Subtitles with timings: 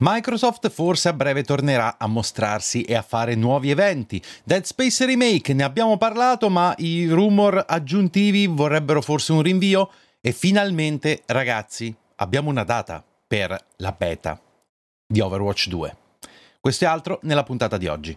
[0.00, 4.22] Microsoft forse a breve tornerà a mostrarsi e a fare nuovi eventi.
[4.44, 9.90] Dead Space Remake ne abbiamo parlato, ma i rumor aggiuntivi vorrebbero forse un rinvio
[10.20, 14.40] e finalmente, ragazzi, abbiamo una data per la beta
[15.04, 15.96] di Overwatch 2.
[16.60, 18.16] Questo e altro nella puntata di oggi.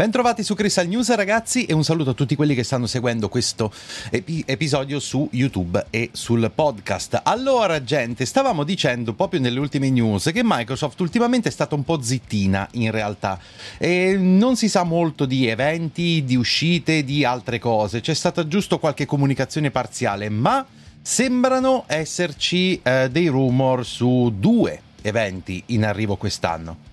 [0.00, 3.70] Bentrovati su Crystal News ragazzi e un saluto a tutti quelli che stanno seguendo questo
[4.08, 7.20] epi- episodio su YouTube e sul podcast.
[7.22, 12.00] Allora gente, stavamo dicendo proprio nelle ultime news che Microsoft ultimamente è stata un po'
[12.00, 13.38] zittina in realtà
[13.76, 18.78] e non si sa molto di eventi, di uscite, di altre cose, c'è stata giusto
[18.78, 20.64] qualche comunicazione parziale, ma
[21.02, 26.88] sembrano esserci eh, dei rumor su due eventi in arrivo quest'anno.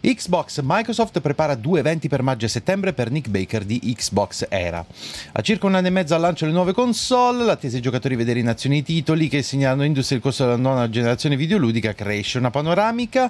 [0.00, 4.84] Xbox Microsoft prepara due eventi per maggio e settembre per Nick Baker di Xbox Era.
[5.32, 8.38] A circa un anno e mezzo al lancio delle nuove console, l'attesa ai giocatori vedere
[8.38, 12.38] in azione i titoli che segnalano industria il corso della nona generazione videoludica cresce.
[12.38, 13.28] Una panoramica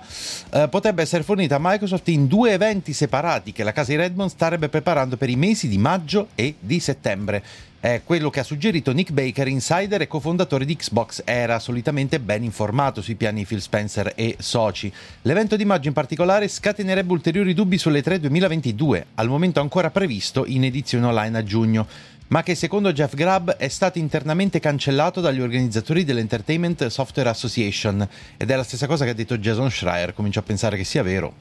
[0.51, 4.29] eh, potrebbe essere fornita a Microsoft in due eventi separati che la casa di Redmond
[4.29, 7.43] starebbe preparando per i mesi di maggio e di settembre.
[7.81, 12.43] È quello che ha suggerito Nick Baker, insider e cofondatore di Xbox Era, solitamente ben
[12.43, 14.93] informato sui piani Phil Spencer e soci.
[15.23, 20.45] L'evento di maggio in particolare scatenerebbe ulteriori dubbi sulle 3 2022, al momento ancora previsto
[20.45, 21.87] in edizione online a giugno
[22.29, 28.07] ma che secondo Jeff Grubb è stato internamente cancellato dagli organizzatori dell'Entertainment Software Association
[28.37, 31.03] ed è la stessa cosa che ha detto Jason Schreier, comincio a pensare che sia
[31.03, 31.37] vero.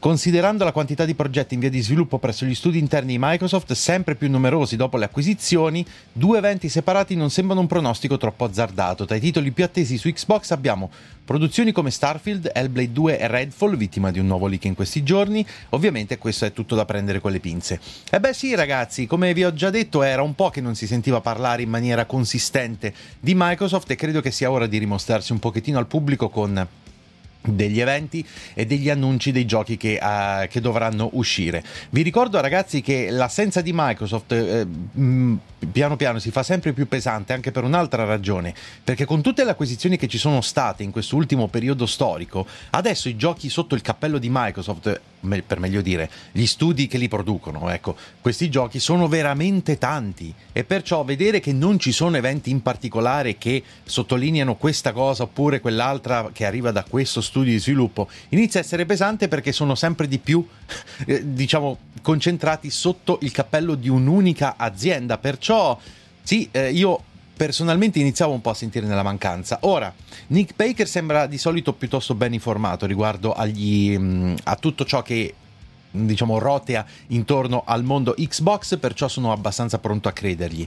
[0.00, 3.72] Considerando la quantità di progetti in via di sviluppo presso gli studi interni di Microsoft,
[3.72, 9.06] sempre più numerosi dopo le acquisizioni, due eventi separati non sembrano un pronostico troppo azzardato.
[9.06, 10.88] Tra i titoli più attesi su Xbox abbiamo
[11.24, 15.44] produzioni come Starfield, Hellblade 2 e Redfall, vittima di un nuovo leak in questi giorni.
[15.70, 17.80] Ovviamente questo è tutto da prendere con le pinze.
[18.08, 20.86] E beh sì ragazzi, come vi ho già detto, era un po' che non si
[20.86, 25.40] sentiva parlare in maniera consistente di Microsoft e credo che sia ora di rimostrarsi un
[25.40, 26.68] pochettino al pubblico con
[27.40, 31.62] degli eventi e degli annunci dei giochi che, uh, che, dovranno uscire.
[31.90, 35.36] Vi ricordo ragazzi che l'assenza di Microsoft eh, mh, mm,
[35.72, 39.50] piano piano si fa sempre più pesante anche per un'altra ragione, perché con tutte le
[39.50, 43.82] acquisizioni che ci sono state in questo ultimo periodo storico, adesso i giochi sotto il
[43.82, 45.00] cappello di Microsoft,
[45.44, 50.64] per meglio dire, gli studi che li producono, ecco, questi giochi sono veramente tanti e
[50.64, 56.30] perciò vedere che non ci sono eventi in particolare che sottolineano questa cosa oppure quell'altra
[56.32, 60.18] che arriva da questo studio di sviluppo inizia a essere pesante perché sono sempre di
[60.18, 60.44] più,
[61.06, 65.78] eh, diciamo, concentrati sotto il cappello di un'unica azienda, perciò
[66.22, 67.02] sì, eh, io
[67.38, 69.58] personalmente iniziavo un po' a sentire nella mancanza.
[69.62, 69.94] Ora,
[70.28, 75.34] Nick Baker sembra di solito piuttosto ben informato riguardo agli, mm, a tutto ciò che
[75.90, 80.66] diciamo rotea intorno al mondo Xbox, perciò sono abbastanza pronto a credergli.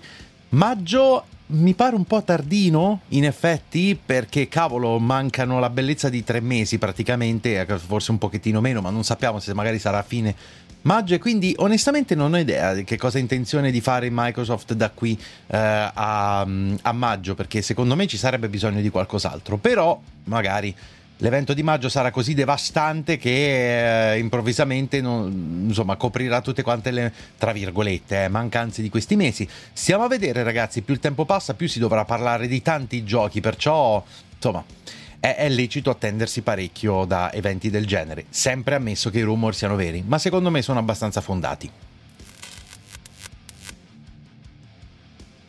[0.49, 6.39] Maggio mi pare un po' tardino, in effetti, perché cavolo, mancano la bellezza di tre
[6.39, 10.35] mesi praticamente, eh, forse un pochettino meno, ma non sappiamo se magari sarà a fine
[10.81, 11.15] maggio.
[11.15, 14.89] E quindi onestamente non ho idea di che cosa ha intenzione di fare Microsoft da
[14.89, 15.17] qui
[15.47, 19.57] eh, a, a, maggio perché secondo me ci sarebbe bisogno di qualcos'altro.
[19.57, 20.75] Però magari
[21.21, 27.13] l'evento di maggio sarà così devastante che eh, improvvisamente non, insomma, coprirà tutte quante le
[27.37, 29.47] tra virgolette eh, mancanze di questi mesi.
[29.73, 33.39] Stiamo a vedere, ragazzi, più il tempo passa, più si dovrà parlare di tanti giochi,
[33.39, 34.03] perciò
[34.35, 34.63] insomma.
[35.19, 39.75] È, è lecito attendersi parecchio da eventi del genere, sempre ammesso che i rumor siano
[39.75, 41.69] veri, ma secondo me sono abbastanza fondati.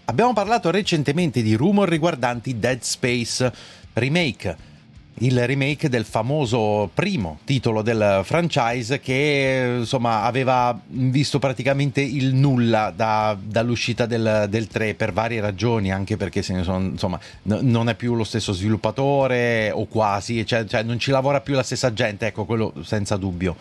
[0.04, 3.50] Abbiamo parlato recentemente di rumor riguardanti Dead Space
[3.94, 4.71] Remake
[5.18, 12.92] il remake del famoso primo titolo del franchise che insomma aveva visto praticamente il nulla
[12.94, 17.94] da, dall'uscita del, del, 3 per varie ragioni anche perché sono, insomma, n- non è
[17.94, 22.26] più lo stesso sviluppatore o quasi cioè, cioè non ci lavora più la stessa gente
[22.26, 23.54] ecco quello senza dubbio.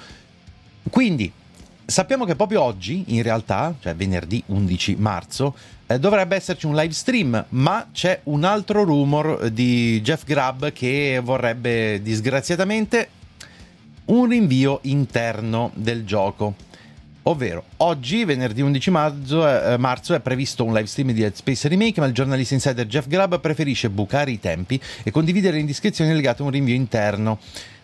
[0.89, 1.31] Quindi
[1.86, 5.53] sappiamo che proprio oggi in realtà cioè venerdì 11 marzo
[5.91, 11.19] eh, dovrebbe esserci un live stream, ma c'è un altro rumor di Jeff Grubb che
[11.23, 13.09] vorrebbe disgraziatamente
[14.05, 16.55] un rinvio interno del gioco.
[17.23, 21.67] Ovvero, oggi, venerdì 11 marzo, eh, marzo, è previsto un live stream di Dead Space
[21.67, 26.41] Remake, ma il giornalista insider Jeff Grubb preferisce bucare i tempi e condividere indiscrezioni legate
[26.41, 27.38] a un rinvio interno.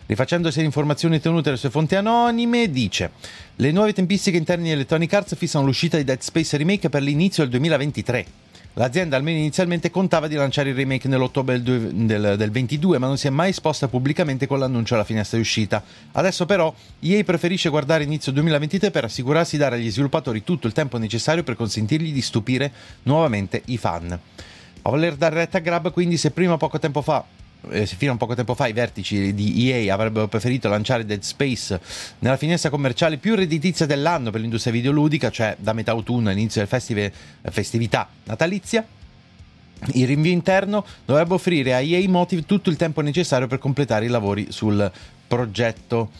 [0.08, 3.10] Rifacendosi alle informazioni tenute dalle sue fonti anonime, dice:
[3.56, 7.42] Le nuove tempistiche interne di Electronic Arts fissano l'uscita di Dead Space Remake per l'inizio
[7.42, 8.26] del 2023.
[8.72, 13.18] L'azienda almeno inizialmente contava di lanciare il remake nell'ottobre del, del, del, 22, ma non
[13.18, 15.84] si è mai esposta pubblicamente con l'annuncio alla finestra di uscita.
[16.12, 20.72] Adesso però EA preferisce guardare inizio 2023 per assicurarsi di dare agli sviluppatori tutto il
[20.72, 22.72] tempo necessario per consentirgli di stupire
[23.02, 24.10] nuovamente i fan.
[24.10, 27.22] A voler dare retta a Grab, quindi, se prima poco tempo fa
[27.84, 31.80] fino a poco tempo fa i vertici di EA avrebbero preferito lanciare Dead Space
[32.20, 36.68] nella finestra commerciale più redditizia dell'anno per l'industria videoludica, cioè da metà autunno all'inizio del
[36.68, 37.10] festival,
[37.50, 38.86] festività natalizia.
[39.92, 44.08] Il rinvio interno dovrebbe offrire a EA Motive tutto il tempo necessario per completare i
[44.08, 44.90] lavori sul
[45.28, 46.10] progetto.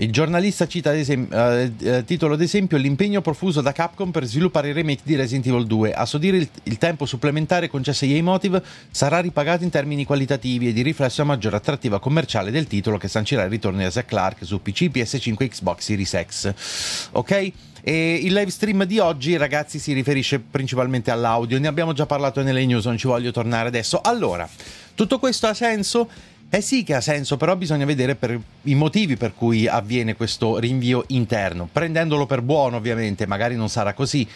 [0.00, 4.68] Il giornalista cita ad esempio, eh, eh, titolo d'esempio l'impegno profuso da Capcom per sviluppare
[4.68, 5.92] il remake di Resident Evil 2.
[5.92, 8.62] A sodire il, il tempo supplementare concesso a EA Motive
[8.92, 13.08] sarà ripagato in termini qualitativi e di riflesso a maggiore attrattiva commerciale del titolo che
[13.08, 17.08] sancirà il ritorno di Zack Clark su PC, PS5 Xbox Series X.
[17.12, 17.52] Ok?
[17.80, 21.58] E il live stream di oggi, ragazzi, si riferisce principalmente all'audio.
[21.58, 24.00] Ne abbiamo già parlato nelle news, non ci voglio tornare adesso.
[24.00, 24.48] Allora,
[24.94, 26.08] tutto questo ha senso?
[26.50, 28.16] Eh sì che ha senso, però bisogna vedere
[28.62, 33.92] i motivi per cui avviene questo rinvio interno, prendendolo per buono ovviamente, magari non sarà
[33.92, 34.26] così,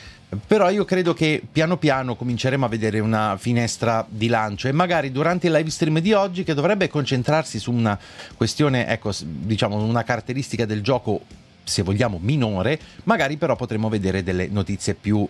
[0.47, 5.11] però io credo che piano piano cominceremo a vedere una finestra di lancio e magari
[5.11, 7.99] durante il live stream di oggi che dovrebbe concentrarsi su una
[8.37, 11.23] questione, ecco, diciamo una caratteristica del gioco
[11.65, 15.27] se vogliamo minore, magari però potremo vedere delle notizie più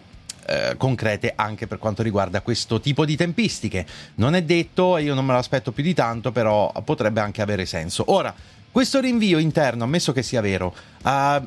[0.46, 3.86] eh, concrete anche per quanto riguarda questo tipo di tempistiche.
[4.16, 7.66] Non è detto, io non me lo aspetto più di tanto, però potrebbe anche avere
[7.66, 8.04] senso.
[8.08, 8.34] Ora,
[8.70, 11.46] questo rinvio interno, ammesso che sia vero, uh,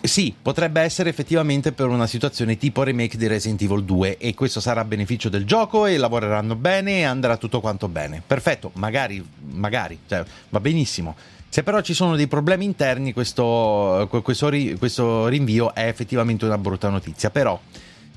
[0.00, 4.60] sì, potrebbe essere effettivamente per una situazione tipo remake di Resident Evil 2 e questo
[4.60, 8.22] sarà a beneficio del gioco e lavoreranno bene e andrà tutto quanto bene.
[8.24, 11.16] Perfetto, magari, magari, cioè, va benissimo.
[11.50, 16.88] Se però ci sono dei problemi interni, questo, questo, questo rinvio è effettivamente una brutta
[16.90, 17.30] notizia.
[17.30, 17.58] Però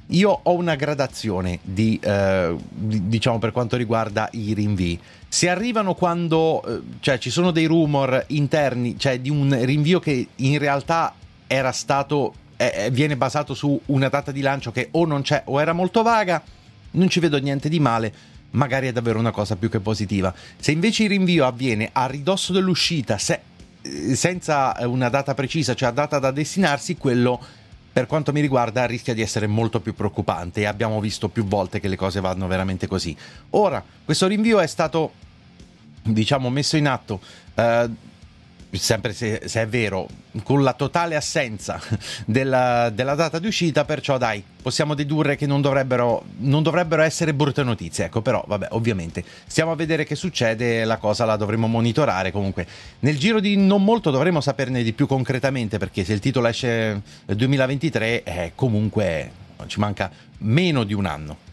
[0.07, 4.99] io ho una gradazione di, eh, diciamo per quanto riguarda i rinvii.
[5.29, 10.27] Se arrivano quando eh, cioè, ci sono dei rumor interni, cioè di un rinvio che
[10.35, 11.13] in realtà
[11.47, 15.61] era stato, eh, viene basato su una data di lancio che o non c'è o
[15.61, 16.43] era molto vaga,
[16.91, 18.13] non ci vedo niente di male
[18.51, 20.34] magari è davvero una cosa più che positiva.
[20.58, 23.39] Se invece il rinvio avviene a ridosso dell'uscita, se,
[23.81, 27.39] eh, senza una data precisa, cioè a data da destinarsi, quello
[27.91, 31.79] per quanto mi riguarda rischia di essere molto più preoccupante e abbiamo visto più volte
[31.81, 33.15] che le cose vanno veramente così.
[33.51, 35.13] Ora, questo rinvio è stato
[36.03, 37.20] diciamo messo in atto
[37.55, 37.89] eh,
[38.77, 40.07] sempre se, se, è vero,
[40.43, 41.79] con la totale assenza
[42.25, 47.33] della, della, data di uscita, perciò dai, possiamo dedurre che non dovrebbero, non dovrebbero, essere
[47.33, 51.67] brutte notizie, ecco, però vabbè, ovviamente, stiamo a vedere che succede, la cosa la dovremo
[51.67, 52.65] monitorare, comunque
[52.99, 57.01] nel giro di non molto dovremo saperne di più concretamente, perché se il titolo esce
[57.25, 59.31] nel 2023, eh, comunque
[59.67, 60.09] ci manca
[60.39, 61.49] meno di un anno.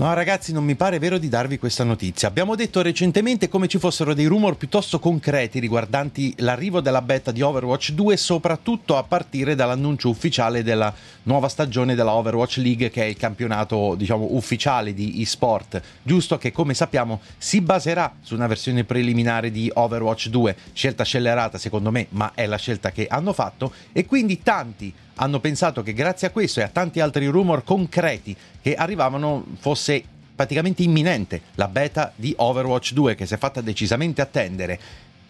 [0.00, 2.28] No ragazzi, non mi pare vero di darvi questa notizia.
[2.28, 7.42] Abbiamo detto recentemente come ci fossero dei rumor piuttosto concreti riguardanti l'arrivo della beta di
[7.42, 13.06] Overwatch 2, soprattutto a partire dall'annuncio ufficiale della nuova stagione della Overwatch League, che è
[13.06, 18.84] il campionato, diciamo, ufficiale di eSport, giusto che come sappiamo si baserà su una versione
[18.84, 23.72] preliminare di Overwatch 2, scelta scellerata secondo me, ma è la scelta che hanno fatto.
[23.90, 28.36] E quindi tanti hanno pensato che grazie a questo e a tanti altri rumor concreti
[28.60, 30.02] che arrivavano fosse
[30.34, 34.78] praticamente imminente, la beta di Overwatch 2 che si è fatta decisamente attendere.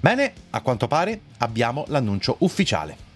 [0.01, 3.08] Bene, a quanto pare abbiamo l'annuncio ufficiale.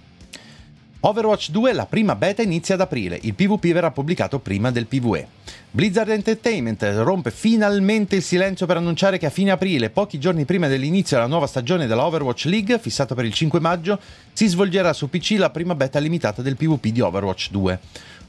[1.04, 5.26] Overwatch 2, la prima beta inizia ad aprile, il PvP verrà pubblicato prima del PvE.
[5.68, 10.68] Blizzard Entertainment rompe finalmente il silenzio per annunciare che a fine aprile, pochi giorni prima
[10.68, 13.98] dell'inizio della nuova stagione della Overwatch League, fissato per il 5 maggio,
[14.32, 17.78] si svolgerà su PC la prima beta limitata del PvP di Overwatch 2.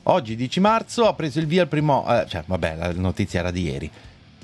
[0.06, 2.04] Oggi, 10 marzo, ha preso il via il primo...
[2.08, 3.92] Eh, cioè, vabbè, la notizia era di ieri.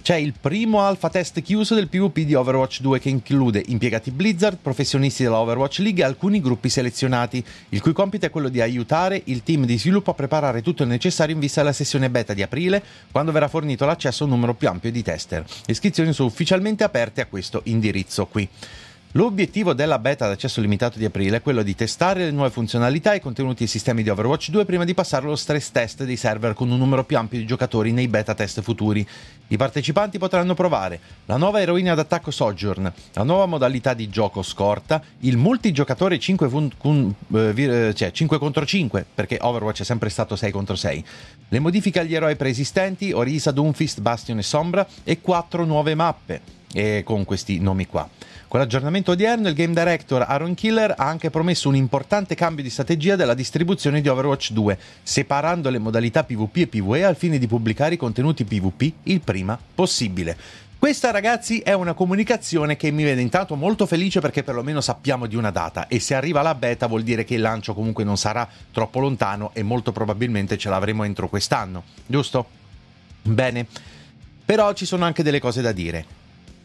[0.10, 4.58] C'è il primo alpha test chiuso del PvP di Overwatch 2 che include impiegati Blizzard,
[4.60, 9.22] professionisti della Overwatch League e alcuni gruppi selezionati, il cui compito è quello di aiutare
[9.26, 12.42] il team di sviluppo a preparare tutto il necessario in vista della sessione beta di
[12.42, 15.44] aprile, quando verrà fornito l'accesso a un numero più ampio di tester.
[15.44, 18.50] Le iscrizioni sono ufficialmente aperte a questo indirizzo qui.
[19.14, 23.14] L'obiettivo della beta ad accesso limitato di aprile è quello di testare le nuove funzionalità
[23.14, 26.54] e contenuti e sistemi di Overwatch 2 prima di passare allo stress test dei server
[26.54, 29.04] con un numero più ampio di giocatori nei beta test futuri.
[29.48, 35.02] I partecipanti potranno provare la nuova eroina d'attacco Sojourn, la nuova modalità di gioco scorta,
[35.22, 40.36] il multigiocatore 5, fun- cun- eh, cioè 5 contro 5, perché Overwatch è sempre stato
[40.36, 41.06] 6 contro 6,
[41.48, 47.04] le modifiche agli eroi preesistenti, Orisa, Doomfist, Bastion e Sombra e 4 nuove mappe, e
[47.04, 48.08] con questi nomi qua.
[48.48, 52.72] Con l'aggiornamento odierno, il game director Aaron Killer ha anche promesso un importante cambio di
[52.72, 57.46] strategia della distribuzione di Overwatch 2, separando le modalità PvP e PvE al fine di
[57.46, 60.36] pubblicare i contenuti PvP il prima possibile.
[60.80, 65.36] Questa ragazzi è una comunicazione che mi vede intanto molto felice perché perlomeno sappiamo di
[65.36, 68.48] una data e se arriva la beta vuol dire che il lancio comunque non sarà
[68.72, 72.48] troppo lontano e molto probabilmente ce l'avremo entro quest'anno, giusto?
[73.22, 73.68] Bene,
[74.46, 76.19] però ci sono anche delle cose da dire.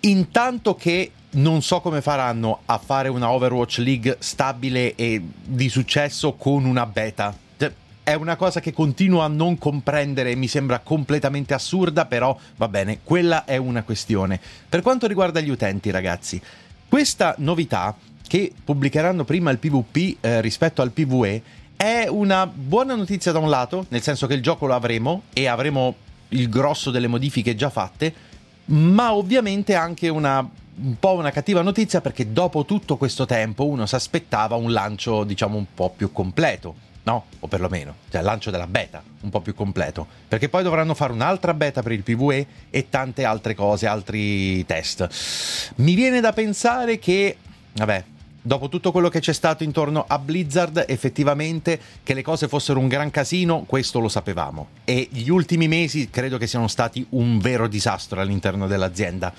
[0.04, 6.34] Intanto che non so come faranno a fare una Overwatch League stabile e di successo
[6.34, 7.34] con una beta.
[7.56, 12.36] Cioè, è una cosa che continuo a non comprendere e mi sembra completamente assurda, però
[12.56, 14.38] va bene, quella è una questione.
[14.68, 16.40] Per quanto riguarda gli utenti, ragazzi,
[16.86, 17.96] questa novità
[18.28, 21.42] che pubblicheranno prima il PvP eh, rispetto al PvE
[21.76, 25.46] è una buona notizia da un lato, nel senso che il gioco lo avremo e
[25.46, 25.96] avremo
[26.28, 28.32] il grosso delle modifiche già fatte,
[28.66, 33.86] ma ovviamente anche una un po' una cattiva notizia perché dopo tutto questo tempo uno
[33.86, 36.92] si aspettava un lancio, diciamo, un po' più completo.
[37.04, 40.94] No, o perlomeno, cioè il lancio della beta un po' più completo, perché poi dovranno
[40.94, 45.72] fare un'altra beta per il PvE e tante altre cose, altri test.
[45.76, 47.36] Mi viene da pensare che,
[47.74, 48.04] vabbè,
[48.46, 52.88] dopo tutto quello che c'è stato intorno a Blizzard, effettivamente che le cose fossero un
[52.88, 54.68] gran casino, questo lo sapevamo.
[54.84, 59.32] E gli ultimi mesi credo che siano stati un vero disastro all'interno dell'azienda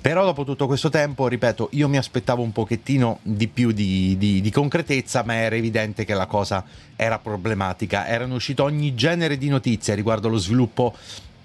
[0.00, 4.40] però dopo tutto questo tempo, ripeto, io mi aspettavo un pochettino di più di, di,
[4.40, 6.64] di, concretezza, ma era evidente che la cosa
[6.96, 8.06] era problematica.
[8.06, 10.96] Erano uscite ogni genere di notizie riguardo lo sviluppo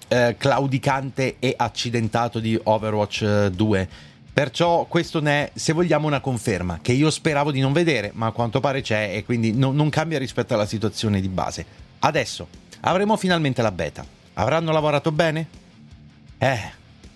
[0.07, 3.89] eh, claudicante e accidentato di Overwatch 2.
[4.36, 8.25] Perciò questo ne è, se vogliamo, una conferma che io speravo di non vedere, ma
[8.25, 11.65] a quanto pare c'è e quindi no, non cambia rispetto alla situazione di base.
[12.00, 12.46] Adesso
[12.82, 14.06] avremo finalmente la beta.
[14.34, 15.48] Avranno lavorato bene?
[16.38, 16.60] Eh,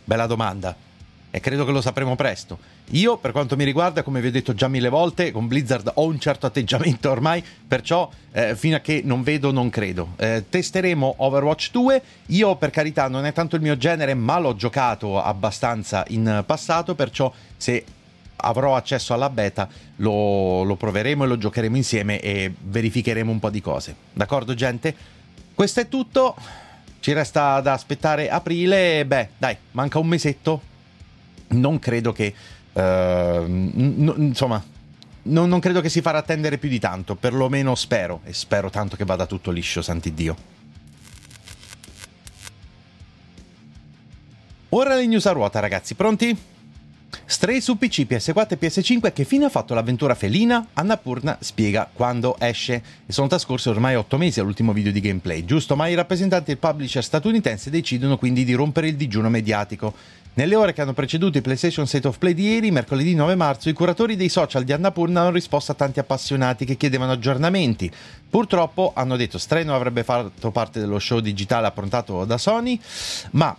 [0.05, 0.73] bella domanda
[1.29, 2.57] e credo che lo sapremo presto.
[2.93, 6.05] Io, per quanto mi riguarda, come vi ho detto già mille volte, con Blizzard ho
[6.05, 10.13] un certo atteggiamento ormai, perciò eh, fino a che non vedo non credo.
[10.15, 14.55] Eh, testeremo Overwatch 2, io per carità non è tanto il mio genere, ma l'ho
[14.55, 17.83] giocato abbastanza in passato, perciò se
[18.37, 19.67] avrò accesso alla beta
[19.97, 23.95] lo, lo proveremo e lo giocheremo insieme e verificheremo un po' di cose.
[24.13, 24.95] D'accordo gente?
[25.53, 26.35] Questo è tutto.
[27.01, 29.05] Ci resta da aspettare aprile.
[29.05, 30.61] Beh, dai, manca un mesetto
[31.49, 32.33] non credo che...
[32.71, 32.79] Uh,
[33.47, 34.63] n- insomma,
[35.23, 38.95] non, non, credo che si farà attendere più di tanto, perlomeno spero, e spero tanto
[38.95, 40.35] che vada tutto liscio, santi Dio.
[44.69, 46.37] Ora le news a ruota, ragazzi, pronti?
[47.25, 50.67] Stray su PC, PS4 e PS5 che fine ha fatto l'avventura felina?
[50.73, 52.83] Annapurna spiega quando esce.
[53.05, 55.75] E sono trascorsi ormai 8 mesi all'ultimo video di gameplay, giusto?
[55.75, 59.93] Ma i rappresentanti del publisher statunitense decidono quindi di rompere il digiuno mediatico.
[60.33, 63.67] Nelle ore che hanno preceduto il PlayStation State of Play di ieri, mercoledì 9 marzo,
[63.67, 67.91] i curatori dei social di Annapurna hanno risposto a tanti appassionati che chiedevano aggiornamenti.
[68.29, 72.79] Purtroppo hanno detto Stray non avrebbe fatto parte dello show digitale approntato da Sony,
[73.31, 73.55] ma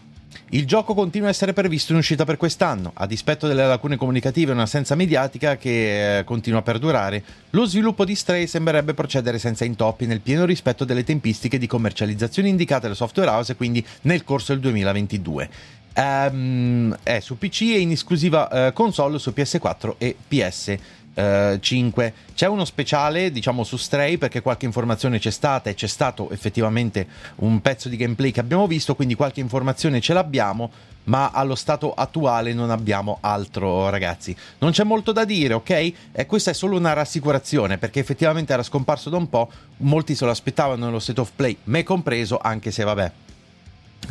[0.50, 4.50] il gioco continua a essere previsto in uscita per quest'anno, a dispetto delle lacune comunicative
[4.50, 7.22] e un'assenza mediatica che eh, continua a perdurare.
[7.50, 12.48] Lo sviluppo di Stray sembrerebbe procedere senza intoppi nel pieno rispetto delle tempistiche di commercializzazione
[12.48, 15.78] indicate dal software house, quindi nel corso del 2022.
[15.92, 20.78] Um, è su PC e in esclusiva uh, console su PS4 e PS5.
[21.14, 22.14] Eh, 5.
[22.34, 27.06] C'è uno speciale, diciamo, su Stray perché qualche informazione c'è stata e c'è stato effettivamente
[27.36, 30.70] un pezzo di gameplay che abbiamo visto, quindi qualche informazione ce l'abbiamo,
[31.04, 34.34] ma allo stato attuale non abbiamo altro, ragazzi.
[34.58, 35.92] Non c'è molto da dire, ok?
[36.12, 40.24] E questa è solo una rassicurazione perché effettivamente era scomparso da un po', molti se
[40.24, 43.12] lo aspettavano nello state of play, me compreso, anche se vabbè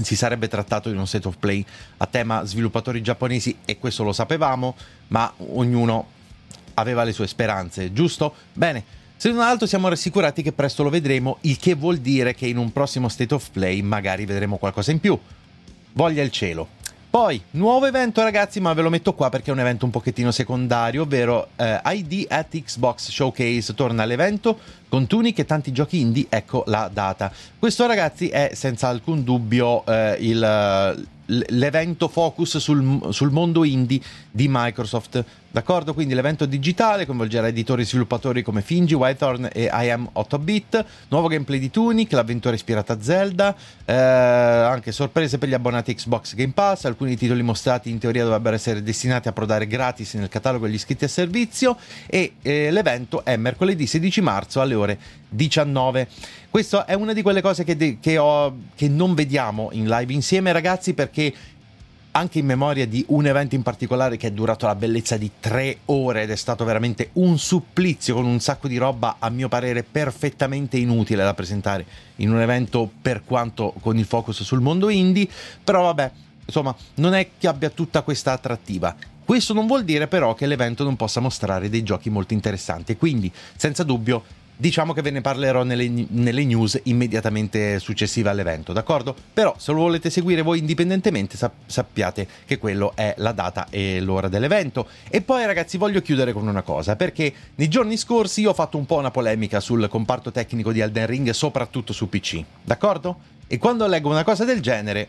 [0.02, 1.66] si sarebbe trattato di uno state of play
[1.98, 4.76] a tema sviluppatori giapponesi e questo lo sapevamo,
[5.08, 6.18] ma ognuno
[6.80, 8.34] aveva le sue speranze, giusto?
[8.54, 8.84] Bene,
[9.16, 12.58] se non altro siamo rassicurati che presto lo vedremo, il che vuol dire che in
[12.58, 15.20] un prossimo State of Play magari vedremo qualcosa in più.
[15.92, 16.78] Voglia il cielo.
[17.10, 20.30] Poi, nuovo evento ragazzi, ma ve lo metto qua perché è un evento un pochettino
[20.30, 24.58] secondario, ovvero eh, ID at Xbox Showcase torna all'evento
[24.88, 27.32] con Tunic e tanti giochi indie, ecco la data.
[27.58, 34.00] Questo ragazzi è senza alcun dubbio eh, il l'evento focus sul, sul, mondo indie
[34.32, 35.24] di Microsoft.
[35.52, 35.96] D'accordo?
[35.96, 41.28] Quindi l'evento digitale coinvolgerà editori e sviluppatori come Finji, Whitehorn e I Am 8-bit, nuovo
[41.28, 43.56] gameplay di Tunic, l'avventura ispirata a Zelda,
[43.86, 48.56] eh, anche sorprese per gli abbonati Xbox Game Pass, alcuni titoli mostrati in teoria dovrebbero
[48.56, 53.36] essere destinati a prodare gratis nel catalogo degli iscritti a servizio e eh, l'evento è
[53.36, 56.08] mercoledì 16 marzo alle ore 19.
[56.50, 60.12] Questa è una di quelle cose che, de- che, ho, che non vediamo in live
[60.12, 61.34] insieme, ragazzi, perché
[62.12, 65.80] anche in memoria di un evento in particolare che è durato la bellezza di tre
[65.86, 69.84] ore ed è stato veramente un supplizio con un sacco di roba a mio parere
[69.84, 71.86] perfettamente inutile da presentare
[72.18, 75.28] in un evento per quanto con il focus sul mondo indie.
[75.64, 76.12] Però vabbè
[76.46, 78.96] insomma non è che abbia tutta questa attrattiva.
[79.24, 82.98] Questo non vuol dire però che l'evento non possa mostrare dei giochi molto interessanti.
[82.98, 84.24] Quindi senza dubbio
[84.60, 89.16] diciamo che ve ne parlerò nelle, nelle, news immediatamente successive all'evento, d'accordo?
[89.34, 94.02] Però se lo volete seguire voi indipendentemente sap- sappiate che quello è la data e
[94.02, 94.90] l'ora dell'evento.
[95.10, 98.86] E poi ragazzi voglio chiudere con una cosa, perché nei giorni scorsi ho fatto un
[98.86, 103.18] po' una polemica sul comparto tecnico di Elden Ring, soprattutto su PC, d'accordo?
[103.48, 105.08] E quando leggo una cosa del genere...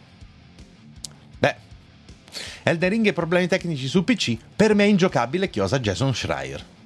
[1.41, 1.55] Beh,
[2.63, 6.79] Elden Ring e problemi tecnici su PC, per me è ingiocabile chiosa Jason Schreier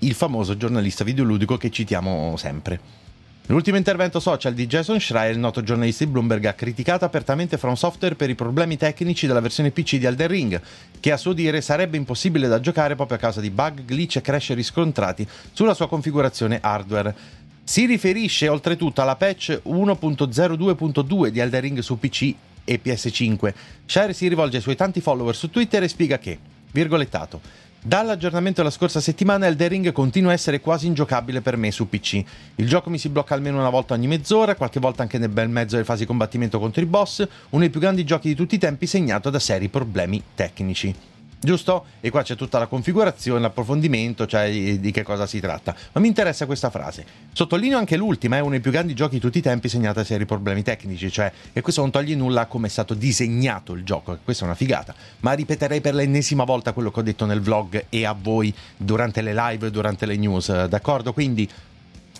[0.00, 3.04] il famoso giornalista videoludico che citiamo sempre.
[3.48, 7.74] Nell'ultimo intervento social di Jason Schreier, il noto giornalista di Bloomberg ha criticato apertamente From
[7.74, 10.60] Software per i problemi tecnici della versione PC di Elden Ring,
[10.98, 14.20] che a suo dire sarebbe impossibile da giocare proprio a causa di bug, glitch e
[14.20, 17.14] crash riscontrati sulla sua configurazione hardware.
[17.62, 23.54] Si riferisce oltretutto alla patch 1.02.2 di Elden Ring su PC e PS5.
[23.86, 26.36] Schreier si rivolge ai suoi tanti follower su Twitter e spiega che,
[26.72, 27.40] virgolettato,
[27.86, 32.20] Dall'aggiornamento della scorsa settimana Elden Ring continua a essere quasi ingiocabile per me su PC.
[32.56, 35.48] Il gioco mi si blocca almeno una volta ogni mezz'ora, qualche volta anche nel bel
[35.48, 38.56] mezzo delle fasi di combattimento contro i boss, uno dei più grandi giochi di tutti
[38.56, 41.15] i tempi segnato da seri problemi tecnici
[41.46, 41.86] giusto?
[42.00, 45.74] E qua c'è tutta la configurazione, l'approfondimento, cioè di che cosa si tratta.
[45.92, 47.06] Ma mi interessa questa frase.
[47.32, 50.04] Sottolineo anche l'ultima, è uno dei più grandi giochi di tutti i tempi segnata a
[50.04, 53.84] seri problemi tecnici, cioè, e questo non toglie nulla a come è stato disegnato il
[53.84, 54.94] gioco, questa è una figata.
[55.20, 59.22] Ma ripeterei per l'ennesima volta quello che ho detto nel vlog e a voi durante
[59.22, 61.12] le live durante le news, d'accordo?
[61.12, 61.48] Quindi,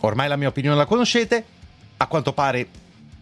[0.01, 1.45] ormai la mia opinione la conoscete,
[1.99, 2.69] a quanto pare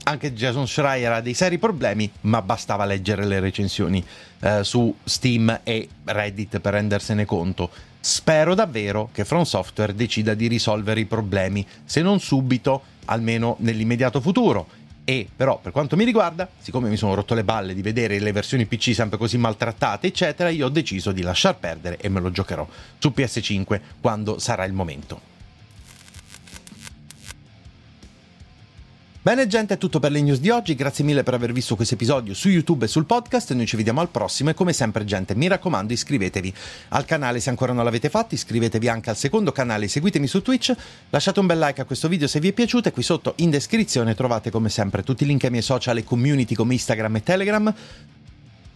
[0.05, 4.05] anche Jason Schreier ha dei seri problemi, ma bastava leggere le recensioni
[4.41, 7.71] eh, su Steam e Reddit per rendersene conto.
[8.01, 14.21] Spero davvero che From Software decida di risolvere i problemi, se non subito, almeno nell'immediato
[14.21, 14.83] futuro.
[15.07, 18.33] E però, per quanto mi riguarda, siccome mi sono rotto le balle di vedere le
[18.33, 22.31] versioni PC sempre così maltrattate, eccetera, io ho deciso di lasciar perdere e me lo
[22.31, 22.67] giocherò
[22.99, 25.33] su PS5 quando sarà il momento.
[29.25, 31.95] Bene gente, è tutto per le news di oggi, grazie mille per aver visto questo
[31.95, 35.35] episodio su YouTube e sul podcast, noi ci vediamo al prossimo e come sempre gente,
[35.35, 36.53] mi raccomando iscrivetevi
[36.89, 40.75] al canale se ancora non l'avete fatto, iscrivetevi anche al secondo canale, seguitemi su Twitch,
[41.09, 43.49] lasciate un bel like a questo video se vi è piaciuto e qui sotto in
[43.49, 47.23] descrizione trovate come sempre tutti i link ai miei social e community come Instagram e
[47.23, 47.75] Telegram,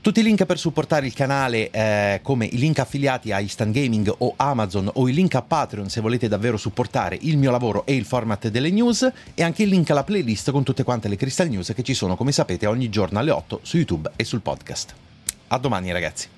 [0.09, 4.11] tutti i link per supportare il canale, eh, come i link affiliati a Instant Gaming
[4.17, 7.95] o Amazon o il link a Patreon se volete davvero supportare il mio lavoro e
[7.95, 11.51] il format delle news e anche il link alla playlist con tutte quante le Crystal
[11.51, 14.95] News che ci sono come sapete ogni giorno alle 8 su YouTube e sul podcast.
[15.49, 16.38] A domani ragazzi.